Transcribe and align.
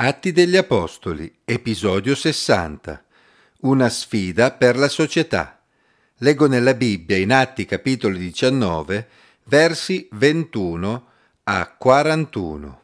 Atti 0.00 0.30
degli 0.30 0.56
Apostoli, 0.56 1.40
episodio 1.44 2.14
60. 2.14 3.04
Una 3.62 3.88
sfida 3.88 4.52
per 4.52 4.76
la 4.76 4.86
società. 4.86 5.60
Leggo 6.18 6.46
nella 6.46 6.74
Bibbia 6.74 7.16
in 7.16 7.32
Atti 7.32 7.64
capitolo 7.64 8.16
19, 8.16 9.08
versi 9.46 10.08
21 10.12 11.06
a 11.42 11.74
41. 11.76 12.82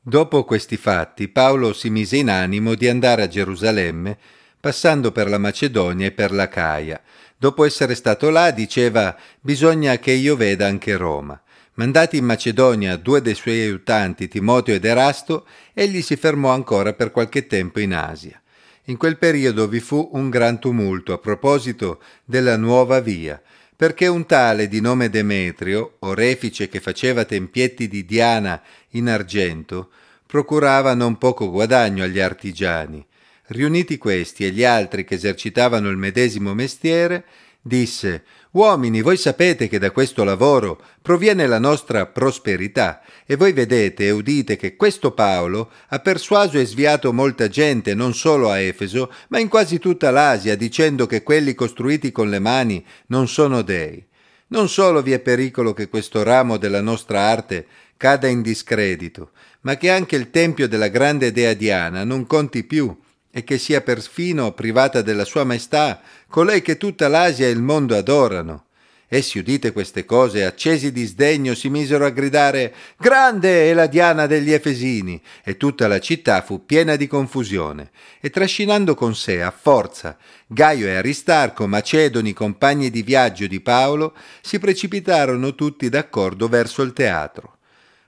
Dopo 0.00 0.42
questi 0.42 0.76
fatti, 0.76 1.28
Paolo 1.28 1.72
si 1.72 1.88
mise 1.88 2.16
in 2.16 2.30
animo 2.30 2.74
di 2.74 2.88
andare 2.88 3.22
a 3.22 3.28
Gerusalemme, 3.28 4.18
passando 4.58 5.12
per 5.12 5.28
la 5.28 5.38
Macedonia 5.38 6.08
e 6.08 6.10
per 6.10 6.32
la 6.32 6.48
Caia. 6.48 7.00
Dopo 7.36 7.64
essere 7.64 7.94
stato 7.94 8.28
là, 8.30 8.50
diceva: 8.50 9.16
Bisogna 9.40 9.98
che 9.98 10.10
io 10.10 10.34
veda 10.34 10.66
anche 10.66 10.96
Roma. 10.96 11.40
Mandati 11.76 12.16
in 12.16 12.24
Macedonia 12.24 12.96
due 12.96 13.20
dei 13.20 13.34
suoi 13.34 13.62
aiutanti, 13.62 14.28
Timoteo 14.28 14.76
ed 14.76 14.84
Erasto, 14.84 15.44
egli 15.72 16.02
si 16.02 16.14
fermò 16.14 16.52
ancora 16.52 16.92
per 16.92 17.10
qualche 17.10 17.48
tempo 17.48 17.80
in 17.80 17.92
Asia. 17.92 18.40
In 18.84 18.96
quel 18.96 19.18
periodo 19.18 19.66
vi 19.66 19.80
fu 19.80 20.10
un 20.12 20.30
gran 20.30 20.60
tumulto 20.60 21.12
a 21.12 21.18
proposito 21.18 22.00
della 22.24 22.56
nuova 22.56 23.00
via, 23.00 23.42
perché 23.74 24.06
un 24.06 24.24
tale 24.24 24.68
di 24.68 24.80
nome 24.80 25.10
Demetrio, 25.10 25.96
orefice 26.00 26.68
che 26.68 26.78
faceva 26.78 27.24
tempietti 27.24 27.88
di 27.88 28.04
Diana 28.04 28.62
in 28.90 29.08
argento, 29.08 29.90
procurava 30.26 30.94
non 30.94 31.18
poco 31.18 31.50
guadagno 31.50 32.04
agli 32.04 32.20
artigiani. 32.20 33.04
Riuniti 33.46 33.98
questi 33.98 34.46
e 34.46 34.50
gli 34.50 34.62
altri 34.62 35.04
che 35.04 35.16
esercitavano 35.16 35.88
il 35.88 35.96
medesimo 35.96 36.54
mestiere, 36.54 37.24
disse 37.66 38.24
Uomini, 38.50 39.00
voi 39.00 39.16
sapete 39.16 39.68
che 39.68 39.78
da 39.78 39.90
questo 39.90 40.22
lavoro 40.22 40.80
proviene 41.00 41.46
la 41.46 41.58
nostra 41.58 42.06
prosperità 42.06 43.00
e 43.26 43.34
voi 43.34 43.52
vedete 43.52 44.04
e 44.04 44.10
udite 44.10 44.56
che 44.56 44.76
questo 44.76 45.12
Paolo 45.12 45.70
ha 45.88 45.98
persuaso 45.98 46.58
e 46.58 46.66
sviato 46.66 47.12
molta 47.12 47.48
gente 47.48 47.94
non 47.94 48.14
solo 48.14 48.50
a 48.50 48.60
Efeso, 48.60 49.10
ma 49.28 49.40
in 49.40 49.48
quasi 49.48 49.78
tutta 49.78 50.10
l'Asia, 50.10 50.56
dicendo 50.56 51.06
che 51.06 51.24
quelli 51.24 51.54
costruiti 51.54 52.12
con 52.12 52.28
le 52.28 52.38
mani 52.38 52.84
non 53.06 53.26
sono 53.26 53.62
dei. 53.62 54.06
Non 54.48 54.68
solo 54.68 55.02
vi 55.02 55.12
è 55.12 55.18
pericolo 55.18 55.72
che 55.72 55.88
questo 55.88 56.22
ramo 56.22 56.58
della 56.58 56.82
nostra 56.82 57.22
arte 57.22 57.66
cada 57.96 58.28
in 58.28 58.42
discredito, 58.42 59.30
ma 59.62 59.76
che 59.76 59.90
anche 59.90 60.14
il 60.14 60.30
tempio 60.30 60.68
della 60.68 60.88
grande 60.88 61.32
dea 61.32 61.54
Diana 61.54 62.04
non 62.04 62.26
conti 62.26 62.62
più, 62.62 62.96
e 63.36 63.42
che 63.42 63.58
sia 63.58 63.80
perfino 63.80 64.52
privata 64.52 65.02
della 65.02 65.24
sua 65.24 65.42
maestà, 65.42 66.00
colei 66.28 66.62
che 66.62 66.76
tutta 66.76 67.08
l'Asia 67.08 67.48
e 67.48 67.50
il 67.50 67.60
mondo 67.60 67.96
adorano. 67.96 68.66
Essi 69.08 69.38
udite 69.38 69.72
queste 69.72 70.04
cose, 70.04 70.44
accesi 70.44 70.92
di 70.92 71.04
sdegno, 71.04 71.54
si 71.54 71.68
misero 71.68 72.06
a 72.06 72.10
gridare 72.10 72.72
Grande 72.96 73.68
è 73.68 73.74
la 73.74 73.86
Diana 73.86 74.26
degli 74.26 74.52
Efesini! 74.52 75.20
E 75.42 75.56
tutta 75.56 75.88
la 75.88 75.98
città 75.98 76.42
fu 76.42 76.64
piena 76.64 76.94
di 76.94 77.08
confusione. 77.08 77.90
E 78.20 78.30
trascinando 78.30 78.94
con 78.94 79.16
sé 79.16 79.42
a 79.42 79.50
forza 79.50 80.16
Gaio 80.46 80.86
e 80.86 80.94
Aristarco, 80.94 81.66
macedoni 81.66 82.32
compagni 82.32 82.88
di 82.88 83.02
viaggio 83.02 83.48
di 83.48 83.60
Paolo, 83.60 84.14
si 84.40 84.60
precipitarono 84.60 85.56
tutti 85.56 85.88
d'accordo 85.88 86.46
verso 86.48 86.82
il 86.82 86.92
teatro. 86.92 87.53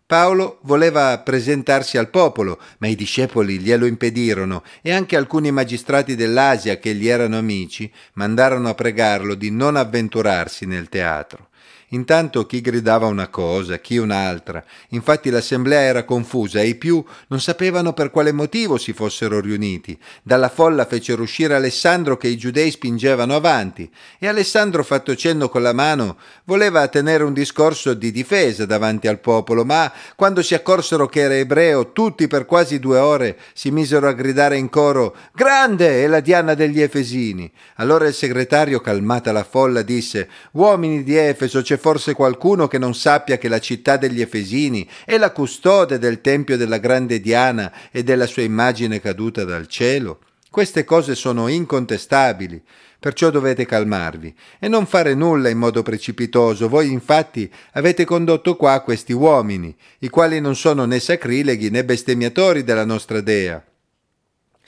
Paolo 0.07 0.61
voleva 0.63 1.19
presentarsi 1.19 1.99
al 1.99 2.11
popolo, 2.11 2.61
ma 2.79 2.87
i 2.87 2.95
discepoli 2.95 3.59
glielo 3.59 3.87
impedirono 3.87 4.63
e 4.81 4.93
anche 4.93 5.17
alcuni 5.17 5.51
magistrati 5.51 6.15
dell'Asia 6.15 6.79
che 6.79 6.95
gli 6.95 7.09
erano 7.09 7.37
amici 7.37 7.93
mandarono 8.13 8.69
a 8.69 8.75
pregarlo 8.75 9.35
di 9.35 9.51
non 9.51 9.75
avventurarsi 9.75 10.65
nel 10.65 10.89
teatro. 10.89 11.49
Intanto 11.97 12.45
chi 12.45 12.61
gridava 12.61 13.07
una 13.07 13.29
cosa, 13.29 13.79
chi 13.79 13.97
un'altra. 13.97 14.63
Infatti 14.91 15.31
l'assemblea 15.31 15.81
era 15.81 16.05
confusa 16.05 16.61
e 16.61 16.67
i 16.67 16.75
più 16.75 17.03
non 17.29 17.41
sapevano 17.41 17.95
per 17.95 18.11
quale 18.11 18.33
motivo 18.33 18.77
si 18.77 18.93
fossero 18.93 19.41
riuniti. 19.41 19.99
Dalla 20.23 20.51
folla 20.51 20.85
fecero 20.85 21.23
uscire 21.23 21.55
Alessandro 21.55 22.19
che 22.19 22.29
i 22.29 22.37
giudei 22.37 22.71
spingevano 22.71 23.35
avanti 23.35 23.91
e 24.19 24.29
Alessandro, 24.29 24.85
fatto 24.85 25.17
cenno 25.17 25.49
con 25.49 25.63
la 25.63 25.73
mano, 25.73 26.19
voleva 26.45 26.87
tenere 26.89 27.25
un 27.25 27.33
discorso 27.33 27.95
di 27.95 28.13
difesa 28.13 28.67
davanti 28.67 29.09
al 29.09 29.21
popolo, 29.21 29.65
ma 29.65 29.91
quando 30.17 30.43
si 30.43 30.55
accorsero 30.55 31.07
che 31.07 31.21
era 31.21 31.35
ebreo, 31.35 31.93
tutti 31.93 32.27
per 32.27 32.45
quasi 32.45 32.79
due 32.79 32.99
ore 32.99 33.39
si 33.55 33.71
misero 33.71 34.07
a 34.07 34.13
gridare 34.13 34.59
in 34.59 34.69
coro 34.69 35.17
Grande 35.33 36.05
è 36.05 36.07
la 36.07 36.21
Diana 36.21 36.53
degli 36.53 36.83
Efesini. 36.83 37.51
Allora 37.77 38.07
il 38.07 38.15
segretario, 38.15 38.81
calmata 38.81 39.33
la 39.33 39.45
folla, 39.45 39.81
disse 39.81 40.29
Uomini 40.53 41.03
di 41.03 41.17
Efeso, 41.17 41.63
c'è 41.63 41.79
forse 41.87 42.15
qualcuno 42.15 42.67
che 42.67 42.79
non 42.79 42.97
sappia 42.97 43.39
che 43.39 43.47
la 43.47 43.61
città 43.61 43.97
degli 43.97 44.21
Efesini 44.21 44.89
è 45.05 45.19
la 45.19 45.31
custode 45.31 46.01
del 46.01 46.21
tempio 46.21 46.57
della 46.57 46.79
grande 46.79 47.21
Diana 47.21 47.73
e 47.93 48.03
della 48.03 48.27
sua 48.27 48.43
immagine 48.43 49.01
caduta 49.01 49.45
dal 49.45 49.69
cielo? 49.69 50.19
Queste 50.51 50.83
cose 50.83 51.15
sono 51.15 51.47
incontestabili, 51.47 52.61
perciò 52.99 53.31
dovete 53.31 53.67
calmarvi 53.67 54.35
e 54.59 54.67
non 54.67 54.85
fare 54.85 55.15
nulla 55.15 55.49
in 55.49 55.59
modo 55.59 55.83
precipitoso. 55.83 56.69
Voi 56.69 56.91
infatti 56.91 57.49
avete 57.75 58.05
condotto 58.05 58.57
qua 58.57 58.81
questi 58.81 59.13
uomini, 59.13 59.73
i 60.01 60.09
quali 60.09 60.41
non 60.41 60.57
sono 60.57 60.87
né 60.87 60.99
sacrileghi 60.99 61.71
né 61.71 61.85
bestemmiatori 61.85 62.65
della 62.65 62.85
nostra 62.85 63.21
dea. 63.21 63.65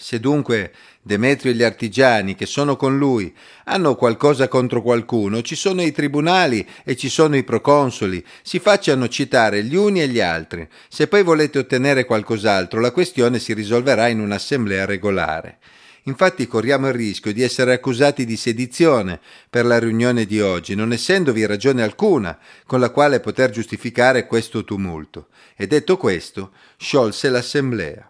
Se 0.00 0.20
dunque 0.20 0.70
Demetrio 1.02 1.50
e 1.50 1.56
gli 1.56 1.64
artigiani 1.64 2.36
che 2.36 2.46
sono 2.46 2.76
con 2.76 2.98
lui 2.98 3.34
hanno 3.64 3.96
qualcosa 3.96 4.46
contro 4.46 4.80
qualcuno, 4.80 5.42
ci 5.42 5.56
sono 5.56 5.82
i 5.82 5.90
tribunali 5.90 6.64
e 6.84 6.94
ci 6.94 7.08
sono 7.08 7.36
i 7.36 7.42
proconsoli, 7.42 8.24
si 8.42 8.60
facciano 8.60 9.08
citare 9.08 9.64
gli 9.64 9.74
uni 9.74 10.00
e 10.00 10.06
gli 10.06 10.20
altri. 10.20 10.68
Se 10.88 11.08
poi 11.08 11.24
volete 11.24 11.58
ottenere 11.58 12.04
qualcos'altro, 12.04 12.78
la 12.78 12.92
questione 12.92 13.40
si 13.40 13.52
risolverà 13.54 14.06
in 14.06 14.20
un'assemblea 14.20 14.84
regolare. 14.84 15.58
Infatti 16.04 16.46
corriamo 16.46 16.86
il 16.86 16.94
rischio 16.94 17.32
di 17.32 17.42
essere 17.42 17.72
accusati 17.72 18.24
di 18.24 18.36
sedizione 18.36 19.18
per 19.50 19.66
la 19.66 19.80
riunione 19.80 20.26
di 20.26 20.40
oggi, 20.40 20.76
non 20.76 20.92
essendovi 20.92 21.44
ragione 21.44 21.82
alcuna 21.82 22.38
con 22.66 22.78
la 22.78 22.90
quale 22.90 23.18
poter 23.18 23.50
giustificare 23.50 24.26
questo 24.26 24.62
tumulto. 24.62 25.26
E 25.56 25.66
detto 25.66 25.96
questo, 25.96 26.52
sciolse 26.76 27.28
l'assemblea. 27.30 28.08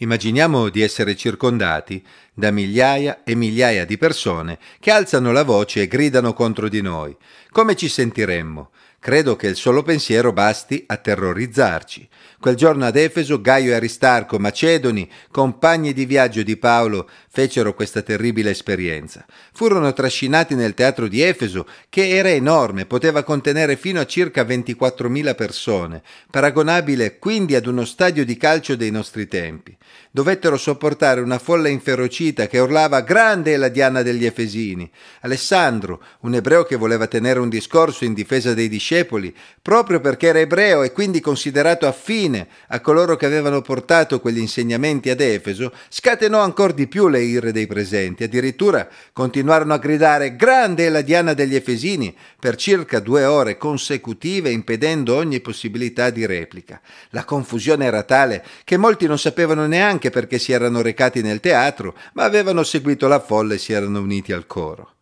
Immaginiamo 0.00 0.68
di 0.68 0.82
essere 0.82 1.16
circondati 1.16 2.04
da 2.32 2.52
migliaia 2.52 3.24
e 3.24 3.34
migliaia 3.34 3.84
di 3.84 3.98
persone 3.98 4.58
che 4.78 4.92
alzano 4.92 5.32
la 5.32 5.42
voce 5.42 5.82
e 5.82 5.88
gridano 5.88 6.34
contro 6.34 6.68
di 6.68 6.80
noi. 6.80 7.16
Come 7.50 7.74
ci 7.74 7.88
sentiremmo? 7.88 8.70
Credo 9.00 9.34
che 9.34 9.48
il 9.48 9.56
solo 9.56 9.82
pensiero 9.82 10.32
basti 10.32 10.84
a 10.86 10.96
terrorizzarci. 10.96 12.08
Quel 12.38 12.54
giorno 12.54 12.84
ad 12.84 12.94
Efeso 12.94 13.40
Gaio 13.40 13.72
e 13.72 13.74
Aristarco, 13.74 14.38
macedoni, 14.38 15.10
compagni 15.32 15.92
di 15.92 16.04
viaggio 16.04 16.42
di 16.42 16.56
Paolo, 16.56 17.08
fecero 17.38 17.72
questa 17.72 18.02
terribile 18.02 18.50
esperienza. 18.50 19.24
Furono 19.52 19.92
trascinati 19.92 20.56
nel 20.56 20.74
teatro 20.74 21.06
di 21.06 21.22
Efeso, 21.22 21.68
che 21.88 22.08
era 22.08 22.30
enorme, 22.30 22.84
poteva 22.84 23.22
contenere 23.22 23.76
fino 23.76 24.00
a 24.00 24.06
circa 24.06 24.42
24.000 24.42 25.36
persone, 25.36 26.02
paragonabile 26.32 27.20
quindi 27.20 27.54
ad 27.54 27.66
uno 27.66 27.84
stadio 27.84 28.24
di 28.24 28.36
calcio 28.36 28.74
dei 28.74 28.90
nostri 28.90 29.28
tempi. 29.28 29.76
Dovettero 30.10 30.56
sopportare 30.56 31.20
una 31.20 31.38
folla 31.38 31.68
inferocita 31.68 32.48
che 32.48 32.58
urlava 32.58 33.02
Grande 33.02 33.52
è 33.52 33.56
la 33.56 33.68
Diana 33.68 34.02
degli 34.02 34.24
Efesini. 34.24 34.90
Alessandro, 35.20 36.02
un 36.22 36.34
ebreo 36.34 36.64
che 36.64 36.74
voleva 36.74 37.06
tenere 37.06 37.38
un 37.38 37.48
discorso 37.48 38.04
in 38.04 38.14
difesa 38.14 38.52
dei 38.52 38.68
discepoli, 38.68 39.32
proprio 39.62 40.00
perché 40.00 40.26
era 40.26 40.40
ebreo 40.40 40.82
e 40.82 40.90
quindi 40.90 41.20
considerato 41.20 41.86
affine 41.86 42.48
a 42.66 42.80
coloro 42.80 43.14
che 43.14 43.26
avevano 43.26 43.60
portato 43.60 44.18
quegli 44.18 44.38
insegnamenti 44.38 45.08
ad 45.08 45.20
Efeso, 45.20 45.72
scatenò 45.88 46.40
ancora 46.40 46.72
di 46.72 46.88
più 46.88 47.06
le 47.06 47.26
ire 47.28 47.52
dei 47.52 47.66
presenti. 47.66 48.24
Addirittura 48.24 48.88
continuarono 49.12 49.74
a 49.74 49.78
gridare 49.78 50.36
Grande 50.36 50.86
è 50.86 50.88
la 50.88 51.00
Diana 51.00 51.34
degli 51.34 51.54
Efesini 51.54 52.14
per 52.38 52.56
circa 52.56 53.00
due 53.00 53.24
ore 53.24 53.56
consecutive, 53.56 54.50
impedendo 54.50 55.14
ogni 55.14 55.40
possibilità 55.40 56.10
di 56.10 56.26
replica. 56.26 56.80
La 57.10 57.24
confusione 57.24 57.84
era 57.84 58.02
tale 58.02 58.44
che 58.64 58.76
molti 58.76 59.06
non 59.06 59.18
sapevano 59.18 59.66
neanche 59.66 60.10
perché 60.10 60.38
si 60.38 60.52
erano 60.52 60.82
recati 60.82 61.22
nel 61.22 61.40
teatro, 61.40 61.94
ma 62.14 62.24
avevano 62.24 62.62
seguito 62.62 63.08
la 63.08 63.20
folla 63.20 63.54
e 63.54 63.58
si 63.58 63.72
erano 63.72 64.00
uniti 64.00 64.32
al 64.32 64.46
coro. 64.46 64.92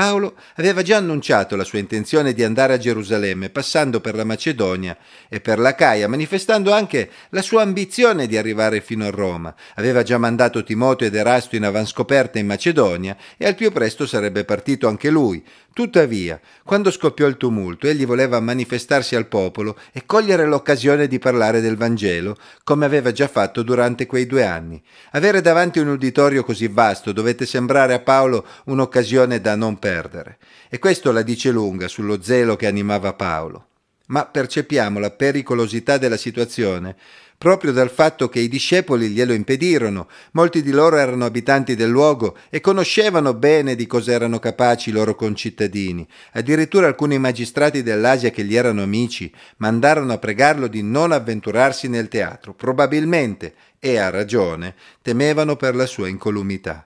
Paolo 0.00 0.34
aveva 0.54 0.80
già 0.80 0.96
annunciato 0.96 1.56
la 1.56 1.62
sua 1.62 1.78
intenzione 1.78 2.32
di 2.32 2.42
andare 2.42 2.72
a 2.72 2.78
Gerusalemme, 2.78 3.50
passando 3.50 4.00
per 4.00 4.14
la 4.14 4.24
Macedonia 4.24 4.96
e 5.28 5.42
per 5.42 5.58
la 5.58 5.74
Caia, 5.74 6.08
manifestando 6.08 6.72
anche 6.72 7.10
la 7.28 7.42
sua 7.42 7.60
ambizione 7.60 8.26
di 8.26 8.38
arrivare 8.38 8.80
fino 8.80 9.04
a 9.04 9.10
Roma. 9.10 9.54
Aveva 9.74 10.02
già 10.02 10.16
mandato 10.16 10.64
Timoteo 10.64 11.08
ed 11.08 11.14
Erasto 11.14 11.54
in 11.54 11.64
avanscoperta 11.64 12.38
in 12.38 12.46
Macedonia 12.46 13.14
e 13.36 13.46
al 13.46 13.54
più 13.54 13.70
presto 13.72 14.06
sarebbe 14.06 14.44
partito 14.46 14.88
anche 14.88 15.10
lui. 15.10 15.44
Tuttavia, 15.72 16.40
quando 16.64 16.90
scoppiò 16.90 17.26
il 17.26 17.36
tumulto, 17.36 17.86
egli 17.86 18.06
voleva 18.06 18.40
manifestarsi 18.40 19.14
al 19.16 19.26
popolo 19.26 19.76
e 19.92 20.04
cogliere 20.06 20.46
l'occasione 20.46 21.08
di 21.08 21.18
parlare 21.18 21.60
del 21.60 21.76
Vangelo, 21.76 22.36
come 22.64 22.86
aveva 22.86 23.12
già 23.12 23.28
fatto 23.28 23.62
durante 23.62 24.06
quei 24.06 24.26
due 24.26 24.44
anni. 24.44 24.82
Avere 25.12 25.42
davanti 25.42 25.78
un 25.78 25.88
uditorio 25.88 26.42
così 26.42 26.68
vasto 26.68 27.12
dovette 27.12 27.44
sembrare 27.44 27.92
a 27.92 28.00
Paolo 28.00 28.46
un'occasione 28.64 29.42
da 29.42 29.54
non 29.54 29.74
perdere. 29.74 29.89
E 30.68 30.78
questo 30.78 31.12
la 31.12 31.22
dice 31.22 31.50
lunga 31.50 31.88
sullo 31.88 32.22
zelo 32.22 32.56
che 32.56 32.66
animava 32.66 33.12
Paolo. 33.14 33.66
ma 34.10 34.26
percepiamo 34.26 34.98
la 34.98 35.10
pericolosità 35.10 35.96
della 35.96 36.16
situazione 36.16 36.96
proprio 37.40 37.72
dal 37.72 37.88
fatto 37.88 38.28
che 38.28 38.38
i 38.38 38.48
discepoli 38.48 39.08
glielo 39.08 39.32
impedirono. 39.32 40.08
Molti 40.32 40.62
di 40.62 40.72
loro 40.72 40.98
erano 40.98 41.24
abitanti 41.24 41.74
del 41.74 41.88
luogo 41.88 42.36
e 42.50 42.60
conoscevano 42.60 43.32
bene 43.32 43.74
di 43.76 43.86
cosa 43.86 44.12
erano 44.12 44.38
capaci 44.38 44.90
i 44.90 44.92
loro 44.92 45.14
concittadini. 45.14 46.06
Addirittura 46.32 46.86
alcuni 46.86 47.18
magistrati 47.18 47.82
dell'Asia 47.82 48.28
che 48.28 48.44
gli 48.44 48.56
erano 48.56 48.82
amici 48.82 49.32
mandarono 49.56 50.12
a 50.12 50.18
pregarlo 50.18 50.66
di 50.66 50.82
non 50.82 51.12
avventurarsi 51.12 51.88
nel 51.88 52.08
teatro. 52.08 52.52
Probabilmente, 52.52 53.54
e 53.78 53.96
a 53.96 54.10
ragione, 54.10 54.74
temevano 55.00 55.56
per 55.56 55.74
la 55.74 55.86
sua 55.86 56.08
incolumità. 56.08 56.84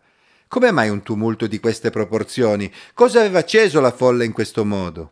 Come 0.54 0.70
mai 0.70 0.88
un 0.88 1.02
tumulto 1.02 1.48
di 1.48 1.58
queste 1.58 1.90
proporzioni? 1.90 2.72
Cosa 2.92 3.18
aveva 3.18 3.40
acceso 3.40 3.80
la 3.80 3.90
folla 3.90 4.22
in 4.22 4.30
questo 4.30 4.64
modo? 4.64 5.10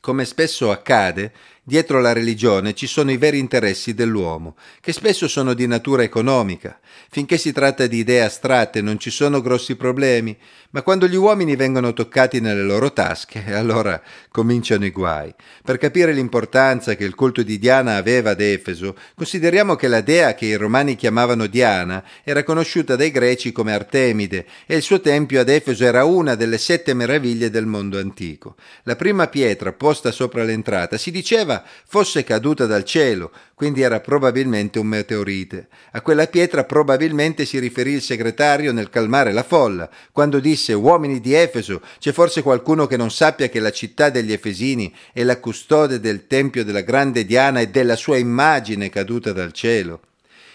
Come 0.00 0.24
spesso 0.24 0.70
accade, 0.70 1.32
Dietro 1.62 2.00
la 2.00 2.14
religione 2.14 2.72
ci 2.72 2.86
sono 2.86 3.10
i 3.10 3.18
veri 3.18 3.38
interessi 3.38 3.92
dell'uomo, 3.92 4.56
che 4.80 4.92
spesso 4.92 5.28
sono 5.28 5.52
di 5.52 5.66
natura 5.66 6.02
economica. 6.02 6.80
Finché 7.10 7.36
si 7.36 7.52
tratta 7.52 7.86
di 7.86 7.98
idee 7.98 8.22
astratte 8.22 8.80
non 8.80 8.98
ci 8.98 9.10
sono 9.10 9.42
grossi 9.42 9.76
problemi, 9.76 10.36
ma 10.70 10.80
quando 10.80 11.06
gli 11.06 11.16
uomini 11.16 11.56
vengono 11.56 11.92
toccati 11.92 12.40
nelle 12.40 12.62
loro 12.62 12.92
tasche, 12.94 13.44
allora 13.52 14.00
cominciano 14.30 14.86
i 14.86 14.90
guai. 14.90 15.34
Per 15.62 15.76
capire 15.76 16.14
l'importanza 16.14 16.94
che 16.94 17.04
il 17.04 17.14
culto 17.14 17.42
di 17.42 17.58
Diana 17.58 17.96
aveva 17.96 18.30
ad 18.30 18.40
Efeso, 18.40 18.96
consideriamo 19.14 19.76
che 19.76 19.88
la 19.88 20.00
dea 20.00 20.34
che 20.34 20.46
i 20.46 20.56
romani 20.56 20.96
chiamavano 20.96 21.46
Diana 21.46 22.02
era 22.24 22.42
conosciuta 22.42 22.96
dai 22.96 23.10
greci 23.10 23.52
come 23.52 23.74
Artemide 23.74 24.46
e 24.66 24.76
il 24.76 24.82
suo 24.82 25.00
tempio 25.00 25.40
ad 25.40 25.48
Efeso 25.50 25.84
era 25.84 26.04
una 26.04 26.36
delle 26.36 26.58
sette 26.58 26.94
meraviglie 26.94 27.50
del 27.50 27.66
mondo 27.66 27.98
antico. 27.98 28.56
La 28.84 28.96
prima 28.96 29.26
pietra 29.26 29.72
posta 29.72 30.10
sopra 30.10 30.42
l'entrata 30.42 30.96
si 30.96 31.10
diceva 31.10 31.49
fosse 31.86 32.24
caduta 32.24 32.66
dal 32.66 32.84
cielo, 32.84 33.30
quindi 33.54 33.82
era 33.82 34.00
probabilmente 34.00 34.78
un 34.78 34.86
meteorite. 34.86 35.68
A 35.92 36.00
quella 36.00 36.26
pietra 36.26 36.64
probabilmente 36.64 37.44
si 37.44 37.58
riferì 37.58 37.92
il 37.92 38.02
segretario 38.02 38.72
nel 38.72 38.90
calmare 38.90 39.32
la 39.32 39.42
folla, 39.42 39.88
quando 40.12 40.40
disse 40.40 40.72
Uomini 40.72 41.20
di 41.20 41.34
Efeso, 41.34 41.80
c'è 41.98 42.12
forse 42.12 42.42
qualcuno 42.42 42.86
che 42.86 42.96
non 42.96 43.10
sappia 43.10 43.48
che 43.48 43.60
la 43.60 43.70
città 43.70 44.10
degli 44.10 44.32
Efesini 44.32 44.94
è 45.12 45.22
la 45.22 45.38
custode 45.38 46.00
del 46.00 46.26
tempio 46.26 46.64
della 46.64 46.82
grande 46.82 47.24
Diana 47.24 47.60
e 47.60 47.68
della 47.68 47.96
sua 47.96 48.16
immagine 48.16 48.88
caduta 48.88 49.32
dal 49.32 49.52
cielo? 49.52 50.00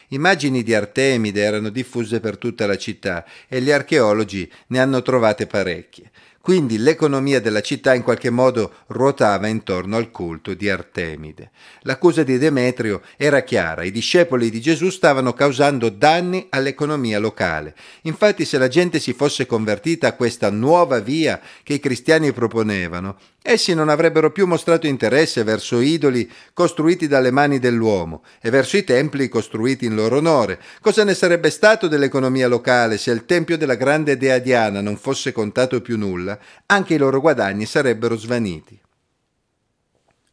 Immagini 0.09 0.61
di 0.61 0.73
Artemide 0.75 1.41
erano 1.41 1.69
diffuse 1.69 2.19
per 2.19 2.37
tutta 2.37 2.67
la 2.67 2.77
città 2.77 3.25
e 3.47 3.61
gli 3.61 3.71
archeologi 3.71 4.49
ne 4.67 4.79
hanno 4.79 5.01
trovate 5.01 5.47
parecchie. 5.47 6.11
Quindi 6.45 6.77
l'economia 6.77 7.41
della 7.41 7.61
città 7.61 7.95
in 7.95 8.03
qualche 8.03 8.29
modo 8.29 8.71
ruotava 8.89 9.47
intorno 9.47 9.97
al 9.97 10.11
culto 10.11 10.53
di 10.53 10.69
Artemide. 10.69 11.49
L'accusa 11.81 12.21
di 12.21 12.37
Demetrio 12.37 13.01
era 13.17 13.41
chiara, 13.41 13.81
i 13.81 13.89
discepoli 13.89 14.51
di 14.51 14.61
Gesù 14.61 14.91
stavano 14.91 15.33
causando 15.33 15.89
danni 15.89 16.45
all'economia 16.51 17.17
locale. 17.17 17.73
Infatti 18.03 18.45
se 18.45 18.59
la 18.59 18.67
gente 18.67 18.99
si 18.99 19.13
fosse 19.13 19.47
convertita 19.47 20.09
a 20.09 20.13
questa 20.13 20.51
nuova 20.51 20.99
via 20.99 21.41
che 21.63 21.73
i 21.73 21.79
cristiani 21.79 22.31
proponevano, 22.31 23.17
Essi 23.47 23.75
non 23.75 23.89
avrebbero 23.89 24.31
più 24.31 24.47
mostrato 24.47 24.87
interesse 24.87 25.43
verso 25.43 25.79
idoli 25.79 26.27
costruiti 26.51 27.07
dalle 27.07 27.29
mani 27.29 27.59
dell'uomo 27.59 28.23
e 28.41 28.49
verso 28.49 28.75
i 28.75 28.83
templi 28.83 29.29
costruiti 29.29 29.85
in 29.85 29.93
loro 29.93 30.17
onore. 30.17 30.59
Cosa 30.81 31.03
ne 31.03 31.13
sarebbe 31.13 31.51
stato 31.51 31.87
dell'economia 31.87 32.47
locale 32.47 32.97
se 32.97 33.11
il 33.11 33.25
tempio 33.25 33.55
della 33.55 33.75
grande 33.75 34.17
dea 34.17 34.39
Diana 34.39 34.81
non 34.81 34.97
fosse 34.97 35.31
contato 35.31 35.79
più 35.81 35.95
nulla? 35.95 36.34
Anche 36.67 36.93
i 36.93 36.97
loro 36.97 37.19
guadagni 37.21 37.65
sarebbero 37.65 38.15
svaniti. 38.15 38.79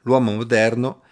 L'uomo 0.02 0.32
moderno 0.32 1.02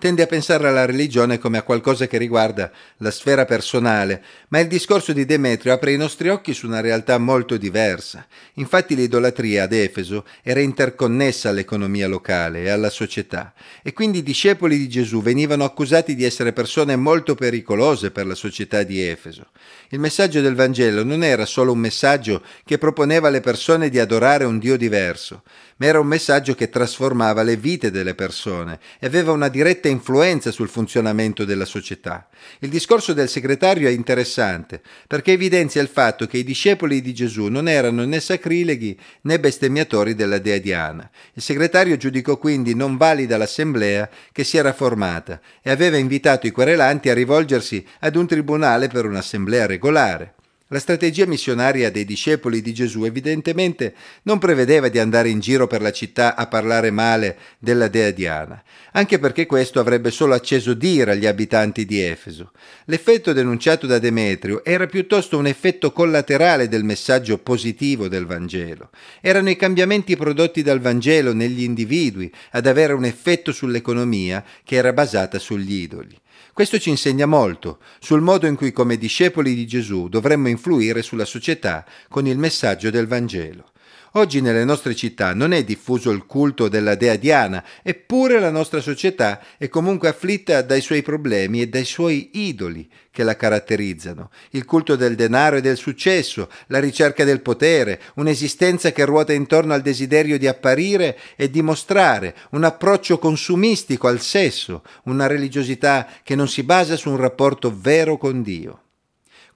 tende 0.00 0.22
a 0.22 0.26
pensare 0.26 0.68
alla 0.68 0.84
religione 0.84 1.38
come 1.38 1.58
a 1.58 1.62
qualcosa 1.62 2.06
che 2.06 2.18
riguarda 2.18 2.70
la 2.98 3.10
sfera 3.10 3.44
personale, 3.44 4.22
ma 4.50 4.60
il 4.60 4.68
discorso 4.68 5.12
di 5.12 5.24
Demetrio 5.24 5.72
apre 5.72 5.90
i 5.90 5.96
nostri 5.96 6.28
occhi 6.28 6.54
su 6.54 6.68
una 6.68 6.80
realtà 6.80 7.18
molto 7.18 7.56
diversa. 7.56 8.24
Infatti 8.54 8.94
l'idolatria 8.94 9.64
ad 9.64 9.72
Efeso 9.72 10.24
era 10.44 10.60
interconnessa 10.60 11.48
all'economia 11.48 12.06
locale 12.06 12.62
e 12.62 12.68
alla 12.68 12.90
società, 12.90 13.52
e 13.82 13.92
quindi 13.92 14.18
i 14.18 14.22
discepoli 14.22 14.78
di 14.78 14.88
Gesù 14.88 15.20
venivano 15.20 15.64
accusati 15.64 16.14
di 16.14 16.22
essere 16.22 16.52
persone 16.52 16.94
molto 16.94 17.34
pericolose 17.34 18.12
per 18.12 18.24
la 18.24 18.36
società 18.36 18.84
di 18.84 19.02
Efeso. 19.02 19.46
Il 19.88 19.98
messaggio 19.98 20.40
del 20.40 20.54
Vangelo 20.54 21.02
non 21.02 21.24
era 21.24 21.44
solo 21.44 21.72
un 21.72 21.78
messaggio 21.78 22.44
che 22.64 22.78
proponeva 22.78 23.26
alle 23.26 23.40
persone 23.40 23.88
di 23.88 23.98
adorare 23.98 24.44
un 24.44 24.60
Dio 24.60 24.76
diverso, 24.76 25.42
ma 25.78 25.86
era 25.86 25.98
un 25.98 26.06
messaggio 26.06 26.54
che 26.54 26.68
trasformava 26.68 27.42
le 27.42 27.56
vite 27.56 27.90
delle 27.90 28.14
persone 28.14 28.78
e 29.00 29.06
aveva 29.06 29.32
una 29.32 29.48
diretta 29.48 29.87
influenza 29.88 30.50
sul 30.50 30.68
funzionamento 30.68 31.44
della 31.44 31.64
società. 31.64 32.28
Il 32.60 32.68
discorso 32.68 33.12
del 33.12 33.28
segretario 33.28 33.88
è 33.88 33.90
interessante 33.90 34.80
perché 35.06 35.32
evidenzia 35.32 35.82
il 35.82 35.88
fatto 35.88 36.26
che 36.26 36.38
i 36.38 36.44
discepoli 36.44 37.00
di 37.00 37.12
Gesù 37.12 37.46
non 37.46 37.68
erano 37.68 38.04
né 38.04 38.20
sacrileghi 38.20 38.98
né 39.22 39.40
bestemmiatori 39.40 40.14
della 40.14 40.38
dea 40.38 40.58
Diana. 40.58 41.10
Il 41.34 41.42
segretario 41.42 41.96
giudicò 41.96 42.38
quindi 42.38 42.74
non 42.74 42.96
valida 42.96 43.36
l'assemblea 43.36 44.08
che 44.32 44.44
si 44.44 44.56
era 44.56 44.72
formata 44.72 45.40
e 45.62 45.70
aveva 45.70 45.96
invitato 45.96 46.46
i 46.46 46.50
querelanti 46.50 47.10
a 47.10 47.14
rivolgersi 47.14 47.84
ad 48.00 48.16
un 48.16 48.26
tribunale 48.26 48.88
per 48.88 49.04
un'assemblea 49.04 49.66
regolare. 49.66 50.34
La 50.70 50.80
strategia 50.80 51.24
missionaria 51.24 51.90
dei 51.90 52.04
discepoli 52.04 52.60
di 52.60 52.74
Gesù 52.74 53.04
evidentemente 53.04 53.94
non 54.24 54.38
prevedeva 54.38 54.88
di 54.88 54.98
andare 54.98 55.30
in 55.30 55.40
giro 55.40 55.66
per 55.66 55.80
la 55.80 55.92
città 55.92 56.36
a 56.36 56.46
parlare 56.46 56.90
male 56.90 57.38
della 57.58 57.88
dea 57.88 58.10
Diana, 58.10 58.62
anche 58.92 59.18
perché 59.18 59.46
questo 59.46 59.80
avrebbe 59.80 60.10
solo 60.10 60.34
acceso 60.34 60.74
d'ira 60.74 61.12
agli 61.12 61.24
abitanti 61.24 61.86
di 61.86 62.02
Efeso. 62.02 62.52
L'effetto 62.84 63.32
denunciato 63.32 63.86
da 63.86 63.98
Demetrio 63.98 64.62
era 64.62 64.86
piuttosto 64.86 65.38
un 65.38 65.46
effetto 65.46 65.90
collaterale 65.90 66.68
del 66.68 66.84
messaggio 66.84 67.38
positivo 67.38 68.06
del 68.06 68.26
Vangelo. 68.26 68.90
Erano 69.22 69.48
i 69.48 69.56
cambiamenti 69.56 70.16
prodotti 70.16 70.60
dal 70.60 70.80
Vangelo 70.80 71.32
negli 71.32 71.62
individui 71.62 72.30
ad 72.50 72.66
avere 72.66 72.92
un 72.92 73.06
effetto 73.06 73.52
sull'economia 73.52 74.44
che 74.64 74.76
era 74.76 74.92
basata 74.92 75.38
sugli 75.38 75.80
idoli. 75.80 76.14
Questo 76.58 76.80
ci 76.80 76.90
insegna 76.90 77.24
molto 77.24 77.78
sul 78.00 78.20
modo 78.20 78.48
in 78.48 78.56
cui 78.56 78.72
come 78.72 78.96
discepoli 78.96 79.54
di 79.54 79.64
Gesù 79.64 80.08
dovremmo 80.08 80.48
influire 80.48 81.02
sulla 81.02 81.24
società 81.24 81.86
con 82.08 82.26
il 82.26 82.36
messaggio 82.36 82.90
del 82.90 83.06
Vangelo. 83.06 83.70
Oggi 84.12 84.40
nelle 84.40 84.64
nostre 84.64 84.94
città 84.94 85.34
non 85.34 85.52
è 85.52 85.62
diffuso 85.64 86.10
il 86.10 86.24
culto 86.24 86.68
della 86.68 86.94
dea 86.94 87.16
Diana, 87.16 87.62
eppure 87.82 88.40
la 88.40 88.50
nostra 88.50 88.80
società 88.80 89.40
è 89.58 89.68
comunque 89.68 90.08
afflitta 90.08 90.62
dai 90.62 90.80
suoi 90.80 91.02
problemi 91.02 91.60
e 91.60 91.68
dai 91.68 91.84
suoi 91.84 92.30
idoli 92.32 92.88
che 93.10 93.22
la 93.22 93.36
caratterizzano. 93.36 94.30
Il 94.50 94.64
culto 94.64 94.96
del 94.96 95.14
denaro 95.14 95.56
e 95.56 95.60
del 95.60 95.76
successo, 95.76 96.48
la 96.68 96.80
ricerca 96.80 97.24
del 97.24 97.42
potere, 97.42 98.00
un'esistenza 98.14 98.92
che 98.92 99.04
ruota 99.04 99.32
intorno 99.32 99.74
al 99.74 99.82
desiderio 99.82 100.38
di 100.38 100.46
apparire 100.46 101.18
e 101.36 101.50
dimostrare, 101.50 102.34
un 102.50 102.64
approccio 102.64 103.18
consumistico 103.18 104.08
al 104.08 104.20
sesso, 104.20 104.82
una 105.04 105.26
religiosità 105.26 106.08
che 106.22 106.34
non 106.34 106.48
si 106.48 106.62
basa 106.62 106.96
su 106.96 107.10
un 107.10 107.16
rapporto 107.16 107.76
vero 107.76 108.16
con 108.16 108.42
Dio. 108.42 108.82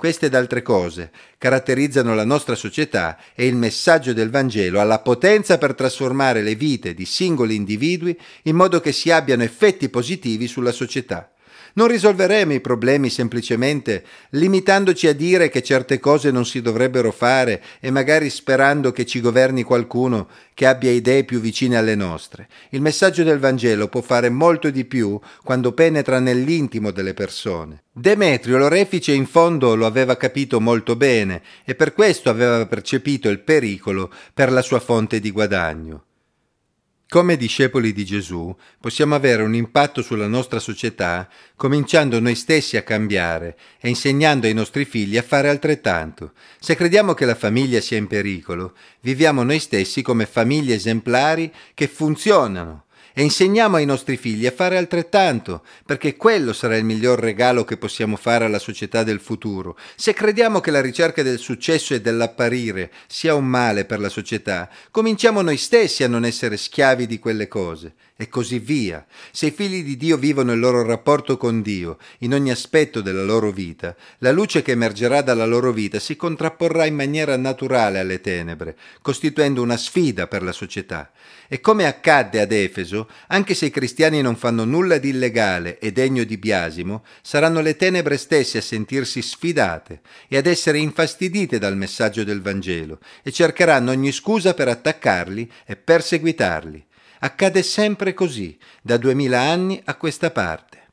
Queste 0.03 0.27
ed 0.27 0.35
altre 0.35 0.63
cose 0.63 1.13
caratterizzano 1.39 2.13
la 2.17 2.25
nostra 2.25 2.57
società 2.57 3.17
e 3.37 3.47
il 3.47 3.55
messaggio 3.55 4.13
del 4.13 4.31
Vangelo 4.31 4.81
ha 4.81 4.83
la 4.83 4.99
potenza 4.99 5.59
per 5.59 5.77
trasformare 5.77 6.43
le 6.43 6.57
vite 6.57 6.93
di 6.93 7.05
singoli 7.05 7.55
individui 7.55 8.19
in 8.43 8.57
modo 8.57 8.81
che 8.81 8.91
si 8.91 9.13
abbiano 9.13 9.45
effetti 9.45 9.89
positivi 9.91 10.49
sulla 10.49 10.73
società. 10.73 11.32
Non 11.75 11.89
risolveremo 11.89 12.53
i 12.53 12.61
problemi 12.61 13.09
semplicemente 13.09 14.05
limitandoci 14.31 15.07
a 15.07 15.15
dire 15.15 15.49
che 15.49 15.63
certe 15.63 15.99
cose 15.99 16.31
non 16.31 16.45
si 16.45 16.61
dovrebbero 16.61 17.13
fare 17.13 17.63
e 17.81 17.91
magari 17.91 18.29
sperando 18.29 18.93
che 18.93 19.07
ci 19.07 19.21
governi 19.21 19.63
qualcuno 19.63 20.29
che 20.53 20.67
abbia 20.67 20.91
idee 20.91 21.25
più 21.25 21.41
vicine 21.41 21.77
alle 21.77 21.95
nostre. 21.95 22.49
Il 22.71 22.83
messaggio 22.83 23.23
del 23.23 23.39
Vangelo 23.39 23.89
può 23.89 24.03
fare 24.03 24.29
molto 24.29 24.69
di 24.69 24.85
più 24.85 25.19
quando 25.43 25.73
penetra 25.73 26.19
nell'intimo 26.19 26.91
delle 26.91 27.15
persone. 27.15 27.85
Demetrio 27.91 28.59
l'orefice 28.59 29.13
in 29.13 29.27
fondo 29.27 29.75
lo 29.75 29.87
aveva 29.87 30.17
capito 30.17 30.61
molto 30.61 30.95
bene 30.97 31.43
e 31.65 31.75
per 31.75 31.95
questo 31.95 32.29
aveva 32.29 32.67
percepito 32.67 33.29
il 33.29 33.41
pericolo 33.41 34.11
per 34.35 34.53
la 34.53 34.63
sua 34.63 34.81
fonte 34.81 35.21
di 35.21 35.31
guadagno. 35.31 36.05
Come 37.13 37.37
discepoli 37.37 37.93
di 37.93 38.07
Gesù 38.07 38.57
possiamo 38.81 39.15
avere 39.15 39.43
un 39.43 39.55
impatto 39.55 40.01
sulla 40.01 40.27
nostra 40.27 40.59
società 40.59 41.29
cominciando 41.57 42.19
noi 42.21 42.35
stessi 42.35 42.79
a 42.79 42.83
cambiare 42.83 43.59
e 43.83 43.91
insegnando 43.91 44.47
ai 44.47 44.55
nostri 44.55 44.87
figli 44.87 45.19
a 45.19 45.23
fare 45.23 45.51
altrettanto. 45.51 46.33
Se 46.59 46.75
crediamo 46.75 47.13
che 47.13 47.27
la 47.27 47.35
famiglia 47.35 47.83
sia 47.83 47.99
in 47.99 48.07
pericolo, 48.07 48.75
viviamo 49.01 49.43
noi 49.43 49.59
stessi 49.59 50.01
come 50.01 50.25
famiglie 50.25 50.77
esemplari 50.77 51.53
che 51.75 51.87
funzionano 51.87 52.85
e 53.15 53.23
insegniamo 53.23 53.77
ai 53.77 53.85
nostri 53.85 54.17
figli 54.17 54.47
a 54.47 54.53
fare 54.53 54.77
altrettanto, 54.77 55.63
perché 55.85 56.17
quello 56.17 56.53
sarà 56.53 56.77
il 56.77 56.85
miglior 56.85 57.19
regalo 57.19 57.65
che 57.65 57.77
possiamo 57.77 58.17
fare 58.17 58.45
alla 58.45 58.59
società 58.59 59.03
del 59.03 59.21
futuro. 59.21 59.77
Se 59.97 60.13
crediamo 60.13 60.61
che 60.61 60.71
la 60.71 60.81
ricerca 60.81 61.23
del 61.23 61.39
successo 61.39 61.95
e 61.95 62.01
dell'apparire 62.01 62.91
sia 63.07 63.35
un 63.35 63.47
male 63.47 63.85
per 63.85 64.01
la 64.01 64.09
società, 64.09 64.69
cominciamo 64.91 65.43
noi 65.43 65.57
stessi 65.57 66.05
a 66.05 66.09
non 66.09 66.25
essere 66.25 66.57
schiavi 66.57 67.07
di 67.07 67.19
quelle 67.19 67.49
cose 67.49 67.95
e 68.23 68.29
così 68.29 68.61
via. 68.61 69.05
Se 69.33 69.47
i 69.47 69.51
figli 69.51 69.83
di 69.83 69.97
Dio 69.97 70.17
vivono 70.17 70.53
il 70.53 70.61
loro 70.61 70.85
rapporto 70.85 71.37
con 71.37 71.61
Dio 71.61 71.99
in 72.19 72.33
ogni 72.33 72.53
aspetto 72.53 73.01
della 73.01 73.25
loro 73.25 73.51
vita, 73.51 73.97
la 74.19 74.31
luce 74.31 74.63
che 74.63 74.71
emergerà 74.71 75.23
dalla 75.23 75.45
loro 75.45 75.73
vita 75.73 75.99
si 75.99 76.15
contrapporrà 76.15 76.85
in 76.87 76.95
maniera 76.95 77.37
naturale 77.37 77.99
alle 77.99 78.21
tenebre, 78.21 78.77
costituendo 79.03 79.61
una 79.61 79.77
sfida 79.77 80.29
per 80.29 80.45
la 80.45 80.53
società. 80.53 81.11
E 81.49 81.61
come 81.61 81.85
accadde 81.85 82.41
ad 82.41 82.53
Efeso, 82.53 83.09
anche 83.27 83.55
se 83.55 83.67
i 83.67 83.71
cristiani 83.71 84.23
non 84.23 84.37
fanno 84.37 84.65
nulla 84.65 84.99
di 84.99 85.09
illegale 85.09 85.81
e 85.81 85.91
degno 85.91 86.23
di 86.23 86.39
biasimo, 86.39 87.05
saranno 87.23 87.61
le 87.61 87.75
tenebre 87.75 88.19
stesse 88.19 88.59
a 88.59 88.63
sentirsi 88.63 89.21
sfidate 89.21 90.01
e 90.29 90.37
ad 90.37 90.47
essere 90.47 90.79
infastidite 90.79 91.59
dal 91.59 91.77
messaggio 91.77 92.23
del 92.23 92.41
Vangelo 92.41 93.01
e 93.25 93.33
cercheranno 93.33 93.91
ogni 93.91 94.13
scusa 94.13 94.55
per 94.55 94.69
attaccarli 94.69 95.51
e 95.67 95.75
perseguitarli. 95.75 96.87
Accade 97.25 97.63
sempre 97.63 98.15
così, 98.15 98.59
da 98.83 98.97
duemila 98.97 99.41
anni 99.41 99.81
a 99.85 99.95
questa 99.95 100.33
parte. 100.33 100.89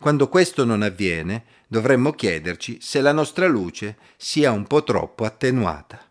Quando 0.00 0.28
questo 0.28 0.64
non 0.64 0.82
avviene, 0.82 1.44
dovremmo 1.68 2.10
chiederci 2.10 2.78
se 2.80 3.00
la 3.00 3.12
nostra 3.12 3.46
luce 3.46 3.96
sia 4.16 4.50
un 4.50 4.66
po' 4.66 4.82
troppo 4.82 5.24
attenuata. 5.24 6.07